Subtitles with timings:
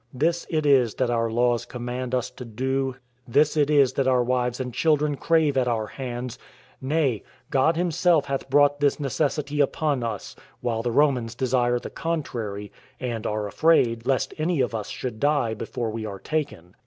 [0.15, 2.95] This it is that our laws command us to do;
[3.27, 6.39] this it is that our wives and children crave at our hands;
[6.81, 12.71] nay, God himself hath brought this necessity upon us; while the Romans desire the contrary,
[12.99, 16.75] and are afraid lest any of us should die before we are taken.